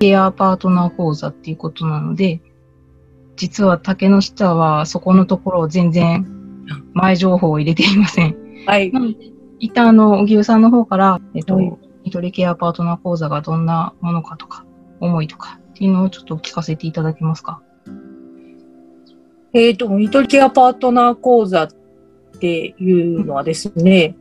[0.00, 2.40] ケアパートナー講座っていうことなので、
[3.36, 6.26] 実は竹の下はそこのところを全然
[6.94, 8.36] 前情報を入れていません。
[8.66, 8.90] はい。
[9.58, 11.58] 一旦あの、荻生さんの方から、えっと、
[12.02, 14.64] ニトリケアパートナー講座がどんなものかとか、
[15.00, 17.60] 思いとかっていうのをちょっと聞かせていただけますか？
[19.52, 21.68] えっ、ー、と、ニトリケアパートナー講座っ
[22.40, 24.16] ていうのはですね、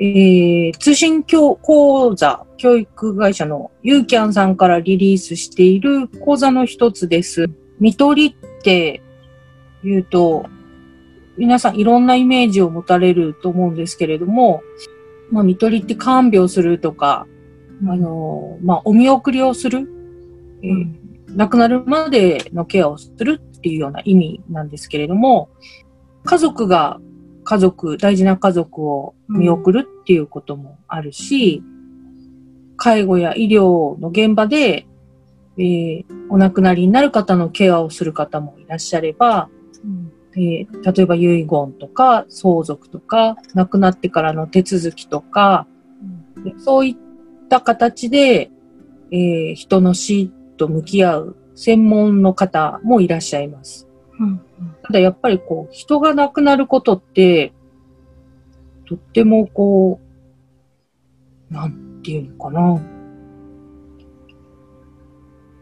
[0.00, 7.46] えー、通信教講座、教育会社のユーキャンさんからリリースしている講座の一つです。
[7.80, 9.02] 見取りって
[9.82, 10.46] 言うと、
[11.36, 14.62] 皆さんいろんなイメージを持たれると思うんですけれども、
[15.30, 17.26] まあ、見取りって看病するとか、
[17.86, 19.88] あの、まあ、お見送りをする、
[20.62, 25.48] えー、亡くなるまでのケアをするっていうような意味なんですけれども、
[26.24, 27.00] 家族が
[27.48, 31.62] 家族、大事な家族を見送るっていうこともあるし、
[32.76, 34.86] 介護や医療の現場で、
[35.56, 39.48] えー、お亡くなりになる方のケアをする方もいらっしゃれば、
[40.36, 45.66] えー、例えば遺言とか相続とか亡くなってからの手続きとか、
[46.44, 46.96] うん、そういっ
[47.48, 48.50] た形で、
[49.10, 53.87] えー、人の死と向き合う専門の方もいらっしゃいます。
[54.20, 54.40] うん、
[54.82, 57.52] ただやっぱりこう人が亡くなることって
[58.86, 60.00] とってもこ
[61.50, 62.82] うなんていうのかな。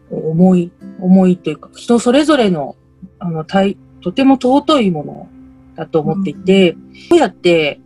[0.08, 2.76] 重い重いというか人それぞれの
[3.18, 5.28] あの体とても尊いもの
[5.74, 7.80] だと思っていて、うん、どうやって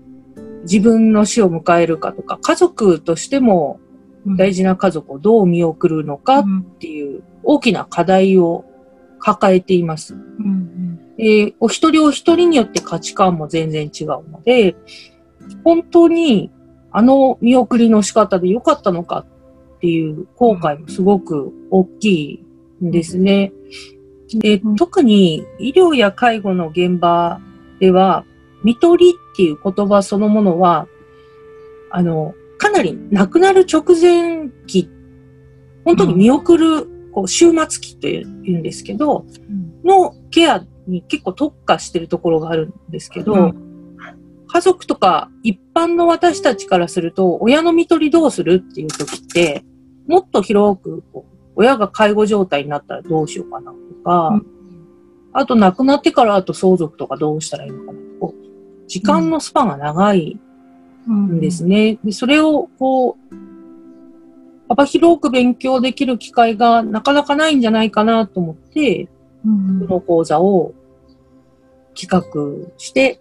[0.62, 3.80] 自分の死を迎えるかとか、家族としても
[4.26, 6.44] 大事な家族をどう見送るのかっ
[6.78, 8.64] ていう大きな課題を
[9.20, 10.14] 抱えています。
[10.14, 14.74] うんえー、お一人お一人によって価値観も全然違うので、
[15.64, 16.50] 本当に
[16.90, 19.26] あの見送りの仕方で良かったのか
[19.76, 22.44] っていう後悔もすごく大き
[22.80, 23.52] いんですね。
[24.38, 27.40] で、特に医療や介護の現場
[27.80, 28.24] では、
[28.62, 30.86] 見取りっていう言葉そのものは、
[31.90, 34.88] あの、かなり亡くなる直前期、
[35.84, 39.26] 本当に見送る、こう、終末期というんですけど、
[39.84, 43.54] のケアに結構特化してるところがあるんですけど、
[44.52, 49.64] 家族とか一般の私たちからすると、親の見取りどうするっていう時って、
[50.06, 54.46] もっと広くこう親が介護状態になったらどうしようかなとか、うん、
[55.32, 58.34] あと亡くなってからあと相続とかどうしたらいいのかなとか、
[58.88, 60.36] 時間のスパンが長い
[61.08, 61.98] んですね。
[62.02, 63.34] でそれをこう、
[64.70, 69.06] 幅広く勉強できる機会がなかなかないんじゃないかなと思って、
[69.42, 69.48] こ
[69.94, 70.74] の講座を
[72.00, 73.20] 企画して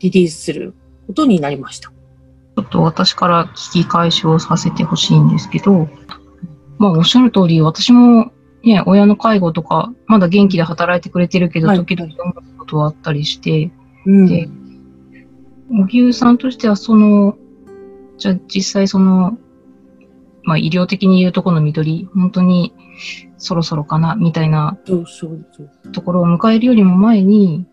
[0.00, 0.74] リリースする
[1.06, 1.90] ことになりました。
[1.90, 5.88] ちょっと私から聞き返しをさせてほしいんですけど、
[6.78, 8.32] まあ、おっしゃる通り、私も
[8.64, 13.70] ね、親の介護とか、まだ元気で働いてくれてるけど、時々思うことはあったりして、
[14.04, 14.48] うん、で、
[15.70, 17.36] 荻生さんとしては、その、
[18.18, 19.38] じゃあ実際その、
[20.44, 22.74] まあ医療的に言うとこの見取り、本当に
[23.38, 24.78] そろそろかな、みたいな
[25.92, 27.66] ところを迎えるよりも前に、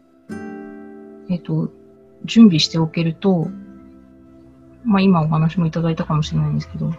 [1.30, 1.72] えっ、と、
[2.26, 3.48] 準備しておけると、
[4.84, 6.94] まあ今お話もいただいたかもしれないんですけど、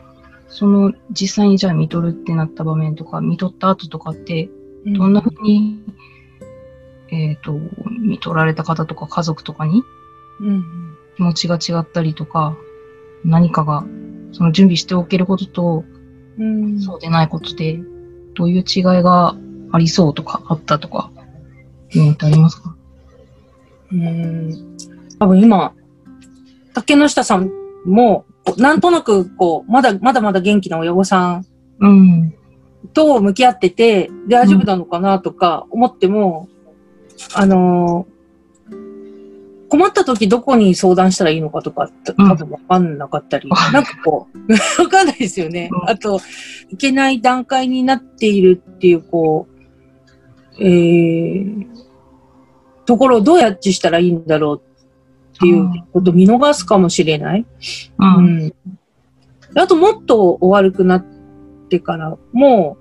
[0.49, 4.51] その実際にじゃあ見とるってなった場面とか、見とった後とかって、
[4.87, 5.83] どんな風に、
[7.11, 7.59] うん、えっ、ー、と、
[8.01, 9.83] 見とられた方とか家族とかに、
[11.17, 12.57] 気持ちが違ったりとか、
[13.25, 13.85] 何かが、
[14.33, 15.85] その準備しておけることと、
[16.39, 17.81] うん、そうでないことで、
[18.35, 19.37] どういう違いが
[19.73, 21.11] ありそうとか、あったとか、
[21.93, 22.75] いうのってありますか？
[23.93, 24.77] うん。
[25.19, 25.75] 多分今、
[26.75, 27.51] 竹之下さん
[27.85, 28.25] も、
[28.57, 31.47] なんとなく、こう、まだ、まだまだ元気な親御さん、
[31.81, 32.35] うん、
[32.95, 36.49] と向き合ってて、大丈夫なのかなとか思っても、
[37.37, 38.20] うん、あのー、
[39.71, 45.71] 困った時どこに相談したらいいのかとか、多分わかんなかったり、うん、なんかこう、わかんないですよね。
[45.87, 46.21] あと、
[46.71, 51.67] いけない段階になっているっていう、こう、えー、
[52.85, 54.63] ところをどうやってしたらいいんだろう
[55.37, 57.47] っていうことを見逃すかもしれない。
[57.99, 58.17] うん。
[58.17, 58.55] うん、
[59.55, 61.05] あともっと悪くなっ
[61.69, 62.77] てからも、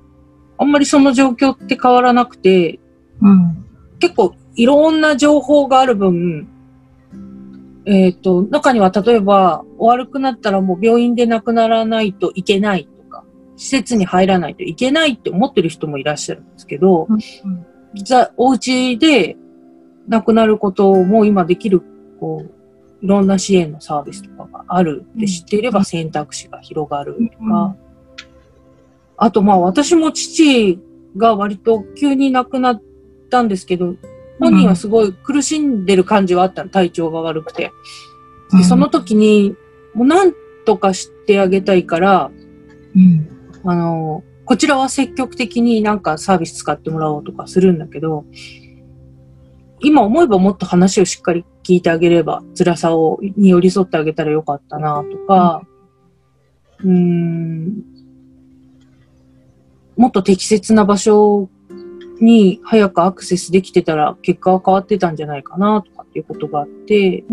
[0.58, 2.80] あんまりその状況って変わらなくて、
[3.22, 3.64] うん、
[4.00, 6.48] 結構いろんな情報がある分、
[7.86, 13.24] えっ、ー、と、中には例えば、悪くなったらもう病院で亡くならないといけないとか、
[13.56, 17.20] 施設に入らないといけないって思ってる人もいらっしゃるんですけど、うん、
[17.96, 19.38] じゃあ、お家で
[20.08, 21.82] 亡くなることも今できる
[22.20, 27.76] こう、いろんな支援のサービスとかがあるって知っていれば選択肢が広がるとか、
[29.18, 30.80] あとまあ私も父
[31.18, 32.82] が割と急に亡くなっ
[33.30, 33.96] たんですけど、
[34.40, 37.72] 本人はすごい苦しんでる感じはあったの、体調が悪くて。
[38.58, 39.56] で、その時に、
[39.94, 40.34] もうなん
[40.66, 42.32] とかしてあげたいから、
[42.96, 43.28] うん。
[43.64, 48.26] あの、こちらは積極的になんかサービス使ってもらおうとかするんだけど、
[49.82, 55.62] 今思えばもっと話をしっかり聞いてあげれば、辛さを、に寄り添ってあげたらよかったなとか、
[56.84, 57.84] うーん、
[59.98, 61.50] もっと適切な場所
[62.22, 67.24] に早くアクセスできてたら結果は変わってたんじゃないかなとかっていうことがあって、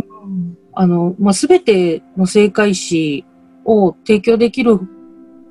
[0.73, 3.25] あの、まあ、すべての正解詞
[3.65, 4.79] を提供できる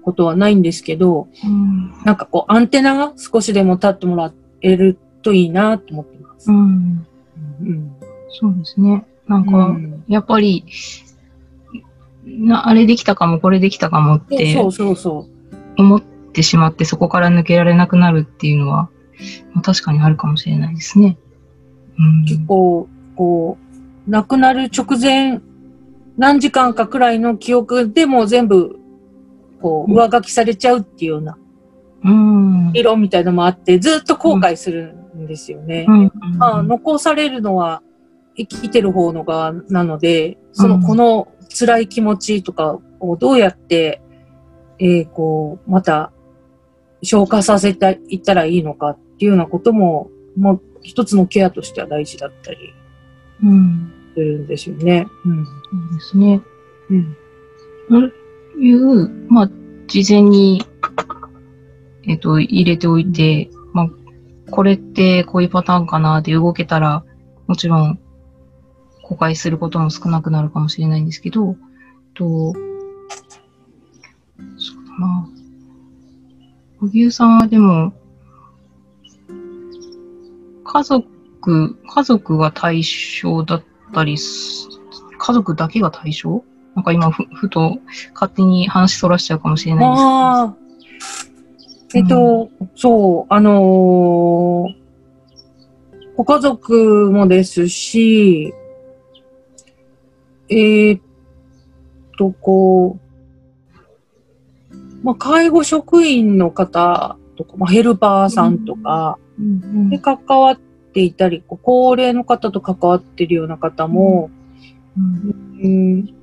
[0.04, 1.94] ことはないんですけど、うん。
[2.06, 6.52] なんかこう、アンテナが少しでも立ってもらえるといいなと思ってます。
[6.52, 7.08] うん。
[7.62, 7.96] うん。
[8.30, 9.06] そうですね。
[9.28, 10.66] なんか、うんやっぱり、
[12.24, 15.28] な、あれできたかも、これできたかもってそうそうそ
[15.78, 18.90] 思ってしまって、そこから抜けられなくなるっていうのは、
[19.54, 21.18] まあ、確かにあるかもしれないですね。
[21.98, 22.22] うん。
[22.24, 22.26] う。
[22.26, 23.58] 結構、こ
[24.08, 25.42] う、亡くなる直前、
[26.18, 28.80] 何時間かくらいの記憶でも全部、
[29.62, 31.38] こう、うん上書きされちゃうっていうような
[32.04, 32.72] うん。
[32.74, 35.86] 理論みたいなのもあって、ずっと後悔するんですよね。
[35.88, 36.12] うん。
[36.38, 37.82] まあ、残されるのは
[38.38, 41.28] 生きてる方の側なので、その、うんこの
[41.58, 44.02] 辛い気持ちとかをどうやって、
[44.80, 46.12] えーこう、また
[47.02, 52.74] 消化させていったらいいのかっていうようなことも、もう一つのケアとしては大事だったり
[53.44, 53.92] うん。
[54.14, 55.08] するんですよね。
[55.26, 55.46] うん。
[55.46, 56.42] そうですね。
[56.90, 57.18] うん。
[57.90, 58.14] そう
[58.60, 59.50] いう、まあ、
[59.88, 60.64] 事前に、
[62.08, 63.90] えっと、入れておいて、まあ、
[64.52, 67.04] これってこういうパターンかなって動けたら、
[67.48, 68.00] もちろん、
[69.04, 71.06] 誤解することも少なくなるかもしれないん。
[71.06, 71.56] ですけど、
[72.16, 72.60] と、そ
[74.74, 75.30] うだな。
[76.80, 77.38] 小牛さん。
[77.38, 77.94] はでも、
[80.76, 83.64] 家族、家族が対象だっ
[83.94, 84.68] たりす、
[85.18, 86.44] 家族だけが対象？
[86.76, 87.78] なんか今ふ、ふと
[88.14, 90.02] 勝手に話そらしちゃうかもしれないんです。
[90.04, 90.56] ああ。
[91.94, 94.86] えっと、そう、あのー
[96.18, 98.54] ご家族もですし、
[100.50, 101.02] えーっ
[102.18, 103.00] と、こ
[104.72, 109.25] う、まあ、介護職員の方とか、まあ、ヘルパーさんとか、けど、うん
[109.90, 110.60] で関わっ
[110.94, 114.30] ていたり、高齢の方と関わってるような方も、
[114.98, 115.60] うん。
[115.62, 116.16] うん。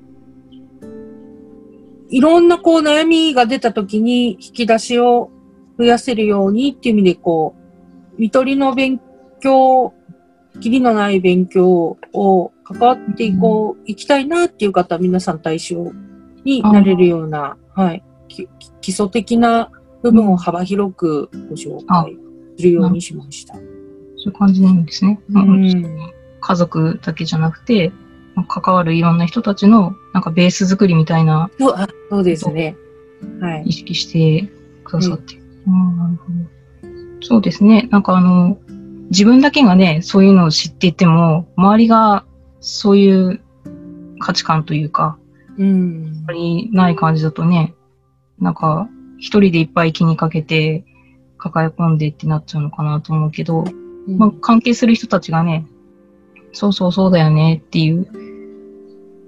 [2.09, 5.31] いろんなこう悩みが出た時に引き出しを
[5.77, 7.55] 増やせるようにっていう意味でこ
[8.17, 8.99] う、見取りの勉
[9.39, 9.93] 強、
[10.59, 15.91] きりのない勉強を関わっていこう、いきたいなっていう方は皆さん対象
[16.43, 18.47] になれるような、はい、き
[18.81, 19.71] 基礎的な
[20.01, 22.17] 部分を幅広くご紹介
[22.57, 23.53] するようにしました。
[23.53, 25.19] そういう感じなんですね。
[25.29, 27.91] ううんん家族だけじゃなくて、
[28.35, 32.75] まあ関わるいろんな人たちの、なんかベース作りみたいなそうあそうですね。
[33.39, 33.63] はい。
[33.67, 34.49] 意識して
[34.83, 35.35] くださって。
[37.21, 37.87] そうですね。
[37.91, 38.57] なんかあの、
[39.09, 42.25] 自分だけがね、そういうのを知っていても、周りが
[42.59, 43.39] そういう
[44.19, 45.17] 価値観というか、
[45.57, 46.27] うんあ。
[46.27, 47.75] まりない感じだとね、
[48.39, 48.89] なんか、
[49.19, 50.83] 一人でいっぱい気にかけて、
[51.43, 53.65] 抱え込んでってなっちゃうのかなと思うけど、
[54.07, 55.65] まあ、関係する人たちがね、
[56.53, 58.07] そうそうそうだよねっていう、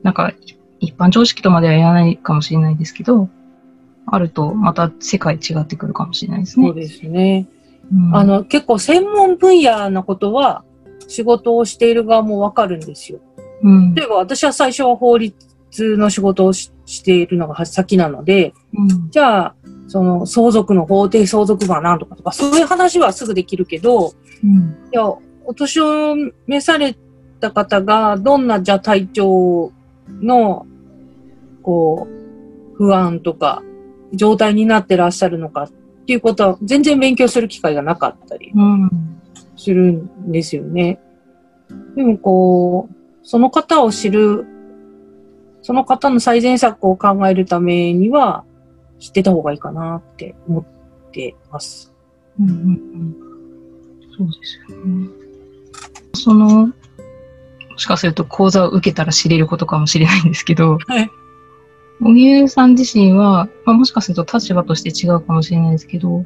[0.01, 0.31] なんか、
[0.79, 3.27] 一般常識とまでは言わないかもしれないですけど、
[4.05, 6.67] あるとまた世界違ってくるかもしれないですね。
[6.67, 7.47] そうですね。
[7.91, 10.63] うんあ、の、結構専門分野のことは、
[11.07, 13.19] 仕事をしている側もわかるんですよ。
[13.61, 13.93] うん。
[13.93, 15.35] 例えば私は最初は法律
[15.97, 19.09] の仕事をししているのが先なので、うん。
[19.09, 19.55] じゃあ、
[19.87, 24.13] その相続の法定相続部は何とかとか、そういう話はすぐできるけど、
[24.43, 24.77] うん。
[24.91, 25.05] いや、
[25.45, 26.15] お年を
[26.47, 26.95] 召され
[27.39, 29.71] た方が、どんな、じゃあ体調
[30.21, 30.65] の、
[31.61, 33.63] こう、不安とか、
[34.13, 35.69] 状態になってらっしゃるのかっ
[36.05, 38.89] ていうことは、全然勉強する機会がなかったりうん。
[39.55, 40.99] するんですよね。
[41.95, 44.45] でもこう、その方を知る、
[45.61, 48.43] その方の最善策を考えるためには、
[48.99, 51.93] 知ってた方がいいかなって思ってます。
[52.39, 52.49] うん。
[52.49, 53.15] うん。
[54.17, 55.09] そうですよね。
[56.13, 56.73] その、も
[57.77, 61.09] しかすると講座を受けたら知れることかもしれないんですけど、はい。
[62.01, 66.25] 小木さん自身は、まあ、もしかすると立場として違うかもしれないですけど、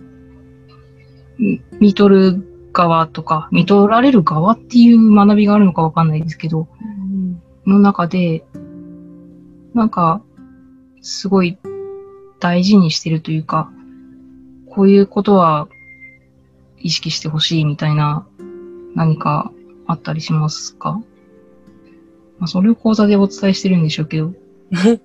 [1.38, 6.68] み見取る側とか、見取られる側っていう学びがあるのかわかんないですけど、
[7.66, 8.44] の中で、
[9.74, 10.22] なんか、
[11.02, 11.58] すごい
[12.40, 13.70] 大事にしてるというか、
[14.70, 15.68] こういうことは
[16.80, 18.26] 意識してほしいみたいな
[18.96, 19.52] 何か
[19.88, 21.02] あったりしますか？
[22.40, 24.34] まあ、それを講座でお伝えしてるんでしょうけど。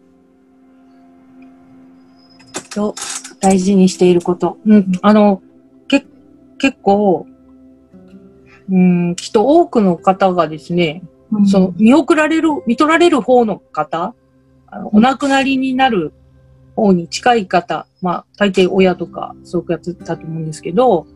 [2.74, 2.94] と、
[3.40, 4.58] 大事にしていること。
[4.66, 5.42] うん、あの、
[5.88, 6.04] け、
[6.58, 7.26] 結構、
[8.70, 11.02] うん、きっと多くの方がですね、
[11.46, 14.14] その、見送られる、見取られる方の方、
[14.66, 16.12] あのお亡くなりになる
[16.74, 21.06] 方に近い方、まあ、大抵親とか、そういうやつだと思うんですけど、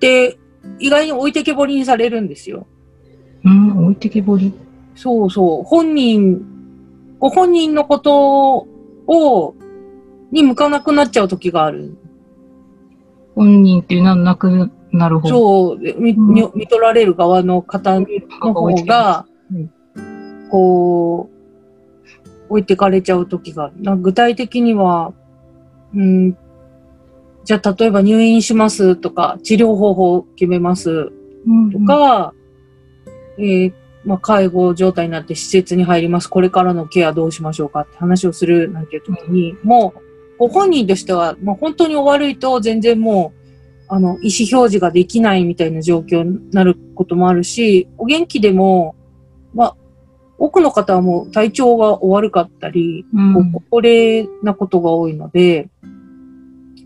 [0.00, 0.38] で、
[0.78, 2.66] 意外に置いてけぼりにされるんですよ。
[3.44, 4.52] うん、置いてけぼり。
[4.94, 5.62] そうそう。
[5.62, 6.42] 本人、
[7.18, 8.66] ご本人のこと
[9.06, 9.54] を、
[10.30, 11.96] に向かなくなっちゃう時がある。
[13.34, 15.28] 本人っていうのはなくなる方。
[15.28, 18.06] そう、で見うん見見取られる側の方の
[18.40, 18.52] 方
[18.84, 21.39] がうん、こう、
[22.50, 25.14] 置いてかれちゃう時が具体的には、
[25.94, 26.36] うん、
[27.44, 31.12] じゃあ例えば入院しますとか、治療方法を決めます。
[31.46, 32.34] うんとか、
[33.38, 33.72] えー
[34.04, 36.28] まあ、介護状態になって施設に入ります。
[36.28, 43.40] これからのケアどうしましょうかって話をするなんていう時に、もう、ご本人としては、もう本当にお悪いと全然もう、
[43.88, 48.94] あの、意思表示ができないみたいな状況になることもあるし、お元気でも、
[49.54, 49.76] まあ、
[50.40, 55.68] 多くの方はもう体調がお悪かったり、うん高齢なことが多いので、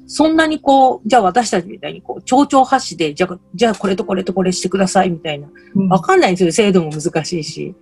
[0.07, 5.49] そんなにこう、じゃあ私たちみたいにこう、蝶々発しで、じゃあ、じゃあこれとこれとこれしてくださいみたいな。
[5.77, 6.53] うんわかんないんですよ。
[6.53, 7.75] 制度も難しいし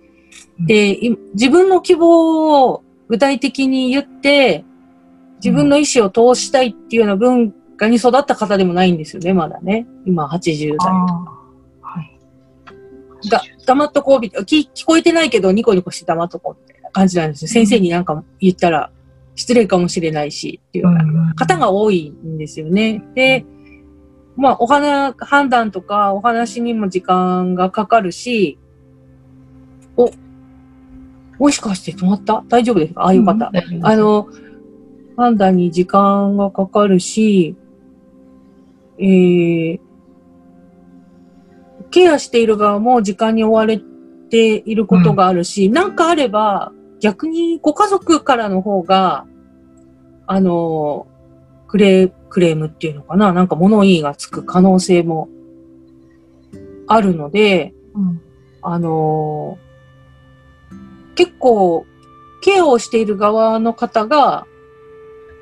[0.59, 0.63] う。
[0.63, 4.63] んで、い自分の希望を具体的に言って、
[5.43, 9.87] 自分の意思を通したいっていうような文化に育った方でもないんですよね、まだね。
[10.05, 10.93] 今80代。
[11.81, 12.01] は
[13.23, 13.29] い。
[13.29, 17.47] が、黙っとこうみたいな、聞聞こえてないけどニコニコして黙っとこうみたいな感じなんですよ。
[17.49, 18.91] 先生になんか言ったら
[19.35, 23.03] 失礼かもしれないし、っていうような方が多いんですよね。
[23.15, 23.45] で、
[24.35, 28.57] まあ、お花、判断とかお話にも時間がかかるし、
[29.95, 30.11] お、
[31.39, 32.43] もしかして止まった？
[32.47, 33.07] 大丈夫ですか？
[33.07, 33.51] あ、よかった。
[33.51, 34.27] 大丈夫ですあ、の、
[35.17, 37.55] 判断に時間がかかるし、
[38.99, 39.79] えー、
[41.93, 43.79] ケアしている側も時間に追われ
[44.29, 49.25] ていることがあるし、なんかあれば、逆にご家族からの方が、
[50.25, 51.05] あの、
[51.67, 55.29] クレクレームっていうのかななんか物言いがつく可能性も
[56.87, 58.21] あるので、うん。
[58.63, 59.59] あの
[61.15, 61.85] 結構、
[62.41, 64.47] ケアをしている側の方が、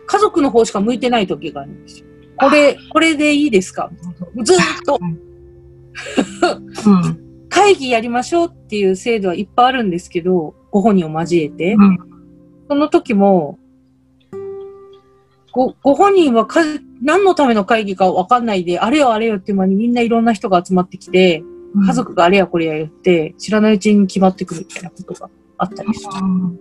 [0.06, 2.08] 家族の方しか向いてない時があるんですよ。
[2.38, 3.90] これ、これでいいですか？
[4.44, 5.00] ずーっと
[6.86, 7.48] うん。
[7.50, 11.74] 会議やりましょうっていう制度はいっぱいあるんですけど、ご本人を交えて。
[11.74, 12.00] うん。
[12.70, 13.60] その時も、
[15.52, 16.62] ご、ご本人はか
[17.02, 21.44] 何のための会議かわかんないで、あれよあれよっていう間にみんないろんな人が集まってきて、
[21.86, 26.12] 家族があれやこれや言って、知らないうちに決まってくるみたいなことがあったりする。
[26.22, 26.60] うん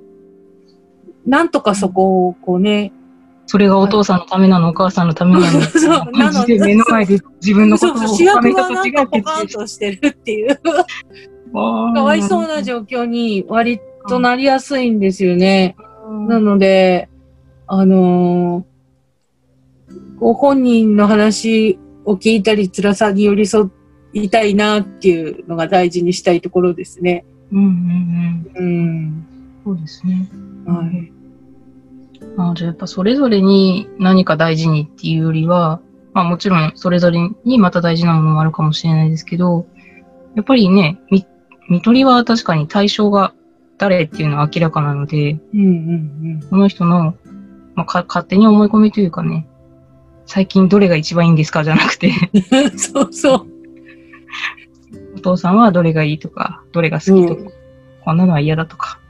[1.27, 2.93] なんとかそこをこうね、
[3.47, 5.61] それがお父さんのためなの、お母さんのためなの。
[5.63, 10.63] そうなので目の前で自分のことを主役がなんかポカンとしてるっていう、か
[11.95, 15.77] かわいそうな状況に割となりやすいんですよね。
[16.29, 17.09] なので、
[17.67, 18.71] あのー
[20.21, 23.71] ご本人の話を聞いたり、辛さに寄り添
[24.13, 27.25] いたいなっていうのが大事にしたいところですね。
[27.51, 28.67] うんうんうん。
[28.67, 29.27] うん。
[29.65, 30.29] そうですね。
[30.67, 31.20] はい。
[32.37, 35.81] あじゃあやっぱそれぞれに何か大事にっていうよりは、
[36.13, 39.67] まあもちろんそれぞれにまた大事なものもあるかもしれないですけど、
[40.35, 41.27] やっぱりね、み、
[41.69, 43.33] 見取りは確かに対象が
[43.79, 47.15] 誰っていうのは明らかなので、うんうんその人の、
[47.75, 49.47] まあ、か勝手に思い込みというかね、
[50.27, 52.13] 最近どれが一番いいんですかじゃなくて、
[52.53, 52.79] うん。
[52.79, 53.47] そうそう。
[55.17, 57.51] お父さんはどれがいいとか、どれが好きとか、
[58.05, 59.01] こんなのは嫌だとか、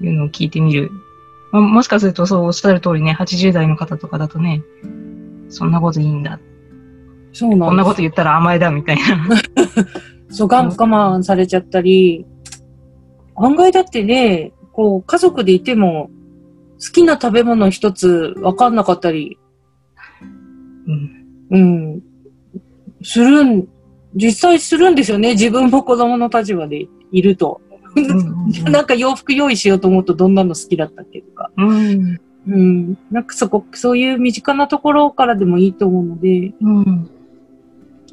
[0.00, 0.90] いうのを聞いてみる。
[1.52, 4.62] まあ、もしかするとそうおっしゃる通りね、80代の方とかだとね、
[5.50, 6.40] そんなこといいんだ。
[7.34, 9.28] そうなんこんなこと言ったら甘えだみたいな。
[10.30, 12.26] そう、我我慢されちゃったり、
[13.36, 16.10] 案外だってね、こう、家族でいても、
[16.80, 19.38] 好きな食べ物一つ分かんなかったり、
[20.86, 21.22] うん。
[21.50, 22.02] うん、
[23.02, 23.68] するん、
[24.14, 25.32] 実際するんですよね。
[25.32, 27.60] 自分も子供の立場でいると。
[28.70, 31.50] なんか洋服用意しようと思うとどんなの好きだったっけとか。
[31.56, 32.20] うん。
[32.46, 32.98] うん。
[33.10, 37.10] なんかそこ、そういう身近なところからでもいいと思うので、うん。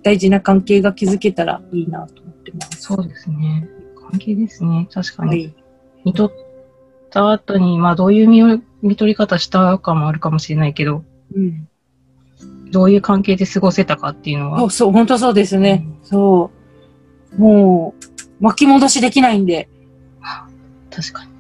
[0.03, 2.81] 大事な関係が築けたらいいなと思ってます。
[2.81, 3.67] そうですね。
[4.09, 4.88] 関係ですね。
[4.91, 5.29] 確かに。
[5.29, 5.53] はい。
[6.05, 6.31] 見とっ
[7.09, 11.03] た後に、まあどういう見見取り方したかもあるかもしれないけど、
[11.36, 11.67] うん。
[12.71, 14.59] どういう関係で過ごせたかっていうのは。
[14.59, 15.88] そう、そう、本当そうですね。
[16.03, 16.59] そう。
[17.38, 17.93] も
[18.39, 19.69] う、巻き戻しできないんで、
[20.89, 21.31] 確かに。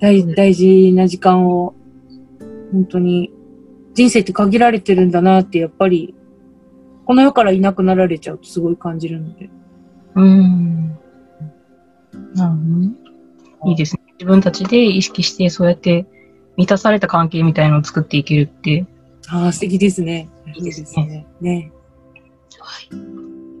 [0.00, 1.74] 大大事な時間を、
[2.72, 3.32] 本当に、
[3.94, 6.14] 人生って限られてるんだなって、やっぱり、
[7.04, 9.48] この世からいなくなられちゃうとすごい感じるので。
[10.16, 10.88] うーん。
[12.34, 12.90] なるほどね。
[13.66, 14.02] いいですね。
[14.18, 16.06] 自分たちで意識して、そうやって
[16.56, 18.86] 満たされた関係みたいのを作っていけるって。
[19.28, 20.28] ああ、素敵ですね。
[20.56, 21.26] いいですねね。
[21.40, 21.72] ね。
[22.58, 22.88] はい。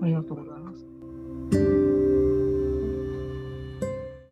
[0.02, 0.45] ありがとう。